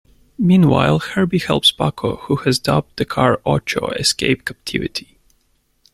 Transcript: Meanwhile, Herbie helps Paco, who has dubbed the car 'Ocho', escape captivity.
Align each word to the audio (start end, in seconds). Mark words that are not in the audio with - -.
Meanwhile, 0.39 0.97
Herbie 0.97 1.37
helps 1.37 1.71
Paco, 1.71 2.15
who 2.23 2.37
has 2.37 2.57
dubbed 2.57 2.95
the 2.97 3.05
car 3.05 3.39
'Ocho', 3.45 3.89
escape 3.91 4.45
captivity. 4.45 5.19